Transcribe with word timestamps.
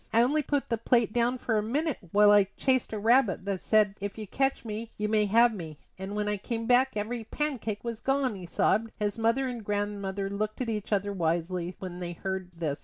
"I 0.11 0.23
only 0.23 0.41
put 0.41 0.69
the 0.69 0.79
plate 0.79 1.13
down 1.13 1.37
for 1.37 1.59
a 1.59 1.61
minute 1.61 1.99
while 2.11 2.31
I 2.31 2.47
chased 2.57 2.91
a 2.91 2.97
rabbit 2.97 3.45
that 3.45 3.61
said, 3.61 3.93
'If 4.01 4.17
you 4.17 4.25
catch 4.25 4.65
me 4.65 4.89
you 4.97 5.07
may 5.07 5.27
have 5.27 5.53
me;' 5.53 5.77
and 5.99 6.15
when 6.15 6.27
I 6.27 6.37
came 6.37 6.65
back 6.65 6.93
every 6.95 7.23
pancake 7.23 7.83
was 7.83 7.99
gone," 7.99 8.33
he 8.33 8.47
sobbed. 8.47 8.91
His 8.97 9.19
mother 9.19 9.47
and 9.47 9.63
grandmother 9.63 10.27
looked 10.27 10.59
at 10.59 10.69
each 10.69 10.91
other 10.91 11.13
wisely 11.13 11.75
when 11.77 11.99
they 11.99 12.13
heard 12.13 12.49
this. 12.51 12.79